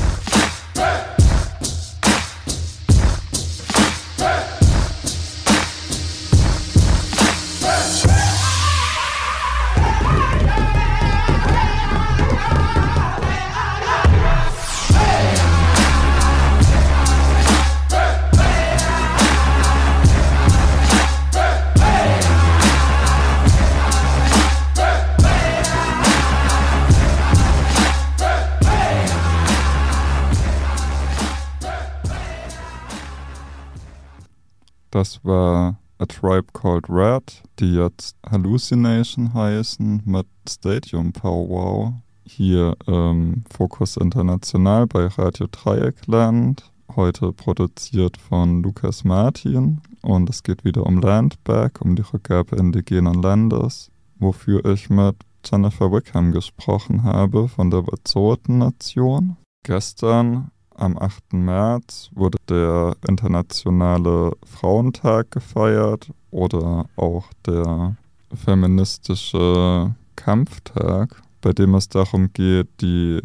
War 35.23 35.79
A 35.99 36.05
Tribe 36.05 36.47
Called 36.53 36.89
Red, 36.89 37.43
die 37.59 37.75
jetzt 37.75 38.15
Hallucination 38.29 39.33
heißen 39.33 40.01
mit 40.05 40.27
Stadium 40.47 41.13
Powwow. 41.13 41.93
Hier 42.25 42.75
ähm, 42.87 43.43
Fokus 43.49 43.97
International 43.97 44.87
bei 44.87 45.07
Radio 45.07 45.47
Dreieckland. 45.51 46.71
Heute 46.95 47.31
produziert 47.33 48.17
von 48.17 48.63
Lukas 48.63 49.03
Martin. 49.03 49.81
Und 50.01 50.29
es 50.29 50.43
geht 50.43 50.65
wieder 50.65 50.85
um 50.85 50.99
Landback, 50.99 51.81
um 51.81 51.95
die 51.95 52.01
Rückgabe 52.01 52.55
indigenen 52.57 53.21
Landes, 53.21 53.89
wofür 54.19 54.65
ich 54.65 54.89
mit 54.89 55.15
Jennifer 55.45 55.91
Wickham 55.91 56.31
gesprochen 56.31 57.03
habe 57.03 57.47
von 57.47 57.69
der 57.69 57.81
Wet'suwet'en-Nation. 57.81 59.37
Gestern 59.63 60.51
am 60.75 60.97
8. 60.97 61.33
März 61.33 62.09
wurde 62.13 62.37
der 62.49 62.95
Internationale 63.07 64.31
Frauentag 64.45 65.31
gefeiert 65.31 66.09
oder 66.31 66.85
auch 66.95 67.25
der 67.45 67.95
feministische 68.33 69.95
Kampftag, 70.15 71.21
bei 71.41 71.53
dem 71.53 71.75
es 71.75 71.89
darum 71.89 72.31
geht, 72.33 72.67
die 72.81 73.19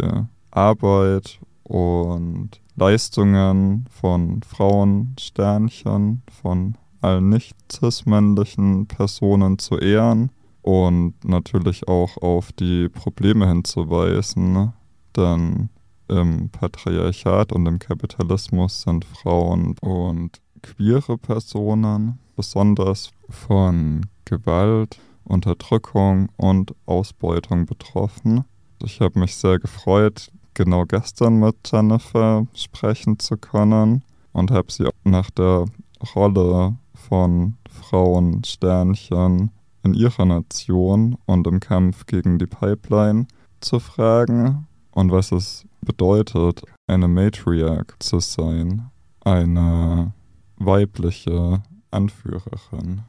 Arbeit 0.50 1.38
und 1.64 2.60
Leistungen 2.76 3.86
von 3.90 4.42
Frauen, 4.42 5.14
Sternchen, 5.18 6.22
von 6.42 6.76
allen 7.00 7.28
nicht 7.28 7.56
cis-männlichen 7.70 8.86
Personen 8.86 9.58
zu 9.58 9.78
ehren 9.78 10.30
und 10.62 11.14
natürlich 11.24 11.88
auch 11.88 12.16
auf 12.18 12.52
die 12.52 12.88
Probleme 12.88 13.48
hinzuweisen, 13.48 14.72
denn 15.16 15.68
im 16.08 16.50
Patriarchat 16.50 17.52
und 17.52 17.66
im 17.66 17.78
Kapitalismus 17.78 18.82
sind 18.82 19.04
Frauen 19.04 19.76
und 19.80 20.40
queere 20.62 21.18
Personen 21.18 22.18
besonders 22.36 23.10
von 23.28 24.06
Gewalt, 24.24 24.98
Unterdrückung 25.24 26.28
und 26.36 26.74
Ausbeutung 26.86 27.66
betroffen. 27.66 28.44
Ich 28.82 29.00
habe 29.00 29.18
mich 29.18 29.36
sehr 29.36 29.58
gefreut, 29.58 30.30
genau 30.54 30.84
gestern 30.84 31.40
mit 31.40 31.56
Jennifer 31.70 32.46
sprechen 32.54 33.18
zu 33.18 33.36
können 33.36 34.02
und 34.32 34.50
habe 34.50 34.72
sie 34.72 34.88
nach 35.04 35.30
der 35.30 35.66
Rolle 36.14 36.76
von 36.94 37.56
Frauen 37.68 38.42
Sternchen 38.44 39.50
in 39.82 39.94
ihrer 39.94 40.24
Nation 40.24 41.16
und 41.26 41.46
im 41.46 41.60
Kampf 41.60 42.06
gegen 42.06 42.38
die 42.38 42.46
Pipeline 42.46 43.26
zu 43.60 43.80
fragen 43.80 44.66
und 44.92 45.12
was 45.12 45.32
es 45.32 45.64
bedeutet, 45.80 46.62
eine 46.86 47.08
Matriarch 47.08 47.98
zu 47.98 48.20
sein, 48.20 48.90
eine 49.24 50.12
weibliche 50.56 51.62
Anführerin. 51.90 53.04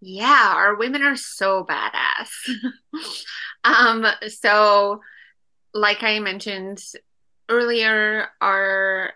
Yeah, 0.00 0.54
our 0.56 0.76
women 0.76 1.02
are 1.02 1.16
so 1.16 1.64
badass. 1.64 2.50
um, 3.64 4.06
so, 4.28 5.00
like 5.72 6.02
I 6.02 6.18
mentioned 6.18 6.82
earlier, 7.48 8.28
our 8.40 9.12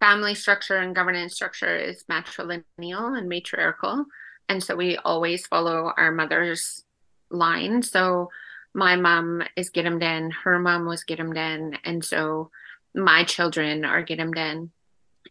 family 0.00 0.34
structure 0.34 0.76
and 0.76 0.94
governance 0.94 1.34
structure 1.34 1.76
is 1.76 2.04
matrilineal 2.10 3.18
and 3.18 3.28
matriarchal. 3.28 4.04
And 4.48 4.62
so 4.62 4.76
we 4.76 4.96
always 4.98 5.46
follow 5.46 5.92
our 5.96 6.12
mother's 6.12 6.84
line. 7.30 7.82
So, 7.82 8.30
my 8.74 8.96
mom 8.96 9.42
is 9.56 9.70
Gidimden, 9.70 10.32
her 10.44 10.58
mom 10.58 10.86
was 10.86 11.04
Gidimden, 11.04 11.76
and 11.84 12.04
so 12.04 12.50
my 12.94 13.24
children 13.24 13.84
are 13.84 14.04
Gidimden. 14.04 14.70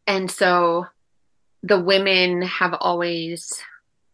And 0.08 0.30
so 0.30 0.88
the 1.64 1.80
women 1.80 2.42
have 2.44 2.76
always 2.80 3.62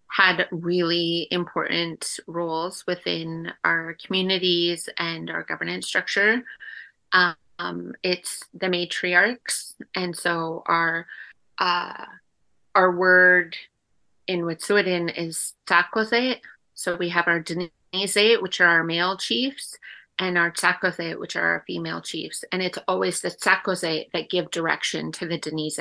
had 0.09 0.47
really 0.51 1.27
important 1.31 2.19
roles 2.27 2.85
within 2.87 3.51
our 3.63 3.95
communities 4.03 4.89
and 4.97 5.29
our 5.29 5.43
governance 5.43 5.87
structure. 5.87 6.43
Um, 7.13 7.93
it's 8.03 8.43
the 8.53 8.67
matriarchs, 8.67 9.73
and 9.95 10.15
so 10.15 10.63
our 10.65 11.07
uh, 11.57 12.05
our 12.75 12.91
word 12.95 13.55
in 14.27 14.41
Wet'suwet'en 14.41 15.17
is 15.17 15.53
Takwazet. 15.65 16.39
So 16.75 16.95
we 16.95 17.09
have 17.09 17.27
our 17.27 17.39
Denise, 17.91 18.41
which 18.41 18.61
are 18.61 18.67
our 18.67 18.83
male 18.83 19.17
chiefs, 19.17 19.77
and 20.19 20.37
our 20.37 20.51
Tsakose, 20.51 21.19
which 21.19 21.35
are 21.35 21.43
our 21.43 21.63
female 21.67 22.01
chiefs. 22.01 22.43
And 22.51 22.61
it's 22.61 22.79
always 22.87 23.21
the 23.21 23.29
Tsakose 23.29 24.05
that 24.13 24.29
give 24.29 24.51
direction 24.51 25.11
to 25.13 25.27
the 25.27 25.37
Denise. 25.37 25.79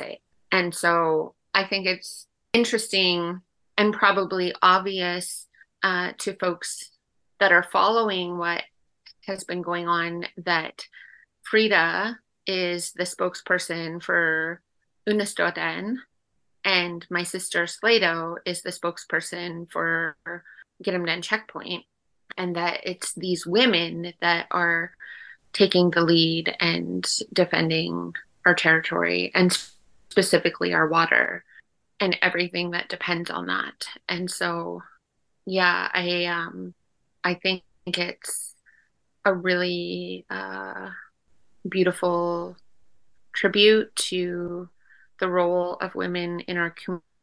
And 0.51 0.73
so 0.73 1.33
I 1.53 1.65
think 1.65 1.87
it's 1.87 2.27
interesting 2.53 3.41
and 3.77 3.93
probably 3.93 4.53
obvious 4.61 5.47
uh, 5.83 6.13
to 6.19 6.33
folks 6.35 6.91
that 7.39 7.51
are 7.51 7.63
following 7.71 8.37
what 8.37 8.63
has 9.25 9.43
been 9.43 9.61
going 9.61 9.87
on 9.87 10.25
that 10.37 10.85
Frida 11.43 12.17
is 12.45 12.93
the 12.93 13.03
spokesperson 13.03 14.01
for 14.01 14.61
Unistoten, 15.07 15.97
and 16.63 17.05
my 17.09 17.23
sister 17.23 17.67
Slato 17.67 18.37
is 18.45 18.61
the 18.61 18.71
spokesperson 18.71 19.71
for 19.71 20.17
Girimden 20.83 21.23
Checkpoint, 21.23 21.85
and 22.37 22.55
that 22.55 22.81
it's 22.83 23.13
these 23.13 23.45
women 23.45 24.13
that 24.21 24.47
are 24.51 24.91
taking 25.53 25.89
the 25.91 26.01
lead 26.01 26.55
and 26.59 27.07
defending 27.33 28.13
our 28.45 28.53
territory 28.53 29.31
and 29.33 29.57
specifically 30.09 30.73
our 30.73 30.87
water 30.87 31.43
and 31.99 32.17
everything 32.21 32.71
that 32.71 32.89
depends 32.89 33.29
on 33.29 33.47
that. 33.47 33.87
And 34.07 34.29
so, 34.29 34.83
yeah, 35.45 35.89
I 35.93 36.25
um, 36.25 36.73
I 37.23 37.33
think 37.33 37.63
it's 37.85 38.53
a 39.25 39.33
really 39.33 40.25
uh, 40.29 40.89
beautiful 41.67 42.55
tribute 43.33 43.95
to 43.95 44.69
the 45.19 45.29
role 45.29 45.75
of 45.75 45.95
women 45.95 46.39
in 46.41 46.57
our 46.57 46.73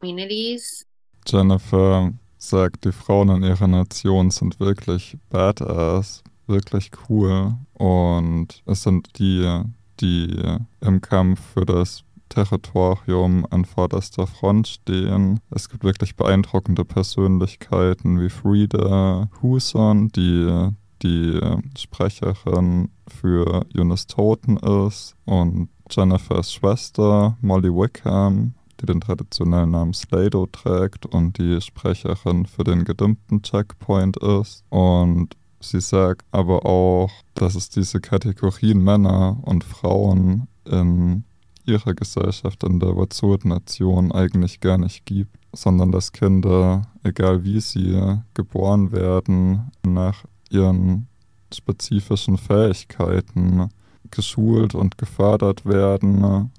communities. 0.00 0.84
Jennifer 1.24 2.12
sagt, 2.38 2.84
die 2.84 2.92
Frauen 2.92 3.28
in 3.30 3.42
ihrer 3.42 3.68
Nation 3.68 4.30
sind 4.30 4.60
wirklich 4.60 5.16
badass, 5.30 6.22
wirklich 6.46 6.90
cool 7.08 7.54
und 7.74 8.62
es 8.66 8.82
sind 8.82 9.18
die, 9.18 9.62
die 10.00 10.58
im 10.80 11.00
Kampf 11.00 11.40
für 11.54 11.64
das 11.64 12.04
Territorium 12.28 13.46
an 13.50 13.64
vorderster 13.64 14.26
Front 14.26 14.66
stehen. 14.66 15.40
Es 15.50 15.68
gibt 15.68 15.84
wirklich 15.84 16.16
beeindruckende 16.16 16.84
Persönlichkeiten 16.84 18.20
wie 18.20 18.30
Frida 18.30 19.28
Huson, 19.40 20.08
die 20.08 20.70
die 21.02 21.38
Sprecherin 21.78 22.88
für 23.06 23.66
Eunice 23.76 24.06
Toten 24.06 24.56
ist 24.56 25.14
und 25.26 25.68
Jennifers 25.90 26.52
Schwester 26.52 27.36
Molly 27.42 27.68
Wickham, 27.68 28.54
die 28.80 28.86
den 28.86 29.00
traditionellen 29.00 29.70
Namen 29.70 29.94
Slado 29.94 30.46
trägt 30.46 31.06
und 31.06 31.38
die 31.38 31.60
Sprecherin 31.60 32.46
für 32.46 32.64
den 32.64 32.84
gedimmten 32.84 33.42
Checkpoint 33.42 34.16
ist. 34.18 34.64
Und 34.70 35.36
sie 35.60 35.80
sagt 35.80 36.26
aber 36.32 36.66
auch, 36.66 37.10
dass 37.34 37.54
es 37.54 37.68
diese 37.70 38.00
Kategorien 38.00 38.82
Männer 38.82 39.38
und 39.42 39.64
Frauen 39.64 40.48
in 40.64 41.24
ihrer 41.66 41.94
Gesellschaft 41.94 42.62
in 42.64 42.80
der 42.80 42.96
Wazurt-Nation 42.96 44.12
eigentlich 44.12 44.60
gar 44.60 44.78
nicht 44.78 45.06
gibt, 45.06 45.36
sondern 45.52 45.92
dass 45.92 46.12
Kinder, 46.12 46.82
egal 47.02 47.44
wie 47.44 47.60
sie 47.60 48.18
geboren 48.34 48.92
werden, 48.92 49.70
nach 49.82 50.24
ihren 50.50 51.08
spezifischen 51.52 52.36
Fähigkeiten 52.36 53.68
geschult 54.10 54.74
und 54.74 54.98
gefördert 54.98 55.64
werden 55.64 56.50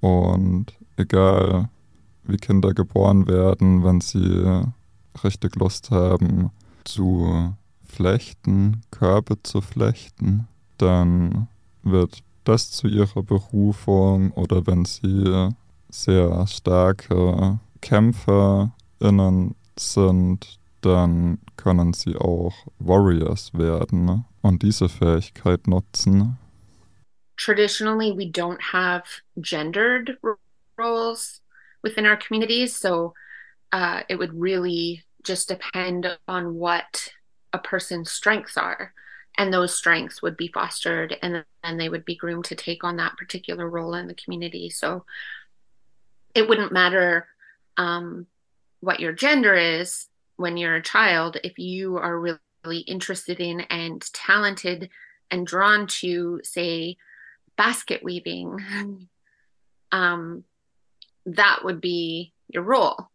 und 0.00 0.72
egal 0.96 1.68
wie 2.24 2.36
Kinder 2.36 2.74
geboren 2.74 3.26
werden, 3.26 3.84
wenn 3.84 4.00
sie 4.00 4.64
richtig 5.22 5.56
Lust 5.56 5.90
haben 5.90 6.50
zu 6.84 7.54
flechten, 7.84 8.82
Körbe 8.90 9.42
zu 9.42 9.60
flechten, 9.60 10.48
dann 10.78 11.48
wird 11.82 12.18
das 12.44 12.70
zu 12.70 12.88
ihrer 12.88 13.22
Berufung 13.22 14.32
oder 14.32 14.66
wenn 14.66 14.84
sie 14.84 15.50
sehr 15.88 16.46
starke 16.46 17.58
KämpferInnen 17.80 19.54
sind, 19.78 20.58
dann 20.80 21.38
können 21.56 21.92
sie 21.92 22.16
auch 22.16 22.54
Warriors 22.78 23.52
werden 23.54 24.24
und 24.42 24.62
diese 24.62 24.88
Fähigkeit 24.88 25.66
nutzen. 25.66 26.38
Traditionally, 27.36 28.16
we 28.16 28.24
don't 28.24 28.60
have 28.72 29.04
gendered 29.36 30.18
roles 30.76 31.40
within 31.82 32.06
our 32.06 32.16
communities, 32.16 32.74
so 32.74 33.14
uh, 33.72 34.02
it 34.08 34.16
would 34.16 34.34
really 34.34 35.04
just 35.22 35.48
depend 35.48 36.06
on 36.28 36.54
what 36.54 37.10
a 37.52 37.58
person's 37.58 38.10
strengths 38.10 38.56
are. 38.56 38.92
and 39.38 39.52
those 39.52 39.76
strengths 39.76 40.22
would 40.22 40.36
be 40.36 40.48
fostered 40.48 41.14
and 41.22 41.44
then 41.62 41.76
they 41.76 41.90
would 41.90 42.06
be 42.06 42.16
groomed 42.16 42.46
to 42.46 42.54
take 42.54 42.82
on 42.84 42.96
that 42.96 43.16
particular 43.18 43.68
role 43.68 43.92
in 43.94 44.06
the 44.06 44.14
community 44.14 44.70
so 44.70 45.04
it 46.34 46.48
wouldn't 46.48 46.72
matter 46.72 47.26
um, 47.76 48.26
what 48.80 49.00
your 49.00 49.12
gender 49.12 49.54
is 49.54 50.06
when 50.36 50.56
you're 50.56 50.76
a 50.76 50.82
child 50.82 51.36
if 51.44 51.58
you 51.58 51.96
are 51.98 52.18
really, 52.18 52.38
interested 52.88 53.38
in 53.38 53.60
and 53.60 54.12
talented 54.12 54.90
and 55.30 55.46
drawn 55.46 55.86
to 55.86 56.40
say 56.42 56.96
basket 57.56 58.02
weaving 58.02 58.58
um, 59.92 60.42
that 61.26 61.60
would 61.64 61.80
be 61.80 62.32
your 62.48 62.62
role 62.62 63.08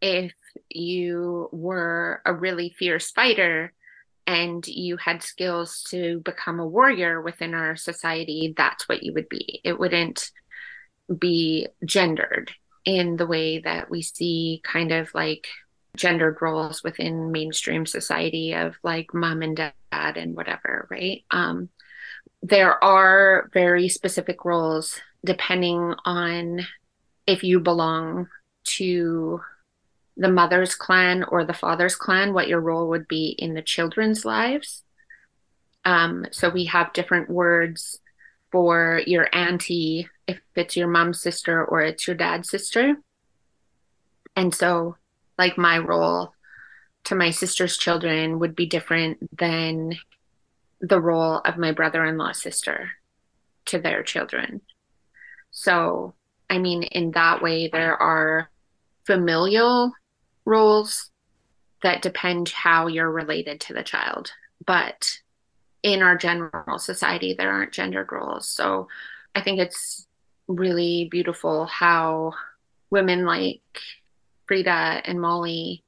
if 0.00 0.32
you 0.68 1.48
were 1.52 2.22
a 2.24 2.32
really 2.32 2.74
fierce 2.78 3.10
fighter 3.10 3.72
and 4.26 4.66
you 4.66 4.96
had 4.96 5.22
skills 5.22 5.82
to 5.88 6.20
become 6.24 6.60
a 6.60 6.66
warrior 6.66 7.20
within 7.20 7.54
our 7.54 7.76
society, 7.76 8.54
that's 8.56 8.88
what 8.88 9.02
you 9.02 9.12
would 9.14 9.28
be. 9.28 9.60
It 9.64 9.78
wouldn't 9.78 10.30
be 11.18 11.68
gendered 11.84 12.52
in 12.84 13.16
the 13.16 13.26
way 13.26 13.60
that 13.60 13.90
we 13.90 14.02
see 14.02 14.60
kind 14.64 14.92
of 14.92 15.12
like 15.14 15.48
gendered 15.96 16.38
roles 16.40 16.84
within 16.84 17.32
mainstream 17.32 17.86
society 17.86 18.52
of 18.52 18.76
like 18.82 19.12
mom 19.14 19.42
and 19.42 19.56
dad 19.56 19.72
and 19.90 20.36
whatever, 20.36 20.86
right? 20.90 21.24
Um, 21.30 21.70
there 22.42 22.82
are 22.84 23.50
very 23.52 23.88
specific 23.88 24.44
roles 24.44 25.00
depending 25.24 25.94
on 26.04 26.60
if 27.28 27.44
you 27.44 27.60
belong 27.60 28.26
to 28.64 29.40
the 30.16 30.30
mother's 30.30 30.74
clan 30.74 31.22
or 31.24 31.44
the 31.44 31.52
father's 31.52 31.94
clan, 31.94 32.32
what 32.32 32.48
your 32.48 32.60
role 32.60 32.88
would 32.88 33.06
be 33.06 33.36
in 33.38 33.52
the 33.52 33.60
children's 33.62 34.24
lives. 34.24 34.82
Um, 35.84 36.24
so 36.32 36.48
we 36.48 36.64
have 36.64 36.94
different 36.94 37.28
words 37.28 38.00
for 38.50 39.02
your 39.06 39.28
auntie, 39.32 40.08
if 40.26 40.40
it's 40.56 40.74
your 40.74 40.88
mom's 40.88 41.20
sister 41.20 41.62
or 41.62 41.82
it's 41.82 42.06
your 42.06 42.16
dad's 42.16 42.48
sister. 42.48 42.96
And 44.34 44.54
so, 44.54 44.96
like, 45.36 45.58
my 45.58 45.76
role 45.76 46.32
to 47.04 47.14
my 47.14 47.30
sister's 47.30 47.76
children 47.76 48.38
would 48.38 48.56
be 48.56 48.64
different 48.64 49.18
than 49.36 49.98
the 50.80 51.00
role 51.00 51.42
of 51.44 51.58
my 51.58 51.72
brother 51.72 52.06
in 52.06 52.16
law 52.16 52.32
sister 52.32 52.92
to 53.66 53.78
their 53.78 54.02
children. 54.02 54.62
So, 55.50 56.14
I 56.50 56.58
mean, 56.58 56.82
in 56.82 57.12
that 57.12 57.42
way, 57.42 57.68
there 57.68 57.96
are 58.00 58.50
familial 59.04 59.92
roles 60.44 61.10
that 61.82 62.02
depend 62.02 62.48
how 62.48 62.86
you're 62.86 63.10
related 63.10 63.60
to 63.60 63.74
the 63.74 63.82
child. 63.82 64.32
But 64.64 65.18
in 65.82 66.02
our 66.02 66.16
general 66.16 66.78
society, 66.78 67.34
there 67.34 67.50
aren't 67.50 67.72
gendered 67.72 68.10
roles. 68.10 68.48
So 68.48 68.88
I 69.34 69.42
think 69.42 69.60
it's 69.60 70.06
really 70.48 71.08
beautiful 71.10 71.66
how 71.66 72.32
women 72.90 73.24
like 73.24 73.62
Frida 74.46 75.02
and 75.04 75.20
Molly 75.20 75.84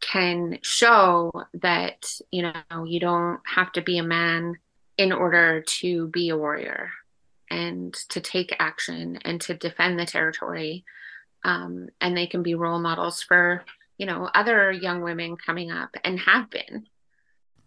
can 0.00 0.58
show 0.62 1.32
that, 1.54 2.12
you 2.30 2.42
know, 2.42 2.84
you 2.84 3.00
don't 3.00 3.40
have 3.46 3.72
to 3.72 3.82
be 3.82 3.98
a 3.98 4.02
man 4.02 4.58
in 4.98 5.12
order 5.12 5.62
to 5.62 6.08
be 6.08 6.28
a 6.28 6.36
warrior 6.36 6.90
and 7.52 7.94
to 8.08 8.20
take 8.20 8.56
action 8.58 9.18
and 9.24 9.40
to 9.42 9.54
defend 9.54 9.98
the 9.98 10.06
territory. 10.06 10.84
Um, 11.44 11.88
and 12.00 12.16
they 12.16 12.26
can 12.26 12.42
be 12.42 12.54
role 12.54 12.78
models 12.78 13.22
for 13.22 13.64
you 14.02 14.06
know, 14.06 14.28
other 14.34 14.72
young 14.72 15.02
women 15.02 15.36
coming 15.36 15.70
up 15.70 15.90
and 16.04 16.18
have 16.18 16.50
been. 16.50 16.88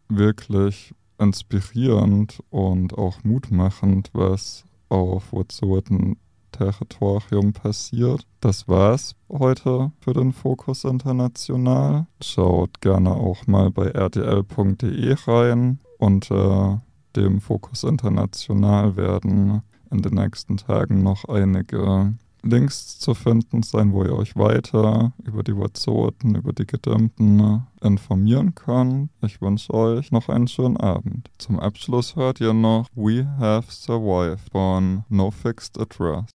Wirklich 0.09 0.93
inspirierend 1.17 2.39
und 2.49 2.97
auch 2.97 3.23
mutmachend, 3.23 4.09
was 4.13 4.65
auf 4.89 5.31
Wurzelten 5.31 6.17
Territorium 6.51 7.53
passiert. 7.53 8.25
Das 8.41 8.67
war's 8.67 9.15
heute 9.29 9.91
für 10.01 10.13
den 10.13 10.33
Fokus 10.33 10.83
International. 10.83 12.07
Schaut 12.21 12.81
gerne 12.81 13.11
auch 13.11 13.47
mal 13.47 13.71
bei 13.71 13.87
rdl.de 13.87 15.15
rein. 15.27 15.79
Unter 15.97 16.81
dem 17.15 17.39
Fokus 17.39 17.83
International 17.83 18.97
werden 18.97 19.61
in 19.91 20.01
den 20.01 20.13
nächsten 20.13 20.57
Tagen 20.57 21.03
noch 21.03 21.25
einige 21.25 22.13
Links 22.45 22.99
zu 22.99 23.15
finden 23.15 23.63
sein, 23.63 23.91
wo 23.91 24.03
ihr 24.03 24.15
euch 24.15 24.35
weiter 24.35 25.13
über 25.23 25.41
die 25.41 25.55
Wurzoten, 25.55 26.35
über 26.35 26.53
die 26.53 26.67
Gedimmten 26.67 27.65
informieren 27.81 28.53
könnt. 28.53 29.09
Ich 29.21 29.41
wünsche 29.41 29.73
euch 29.73 30.11
noch 30.11 30.29
einen 30.29 30.47
schönen 30.47 30.77
Abend. 30.77 31.31
Zum 31.39 31.59
Abschluss 31.59 32.15
hört 32.15 32.39
ihr 32.39 32.53
noch 32.53 32.87
We 32.93 33.27
Have 33.39 33.71
Survived 33.71 34.51
von 34.51 35.05
No 35.09 35.31
Fixed 35.31 35.79
Address. 35.79 36.34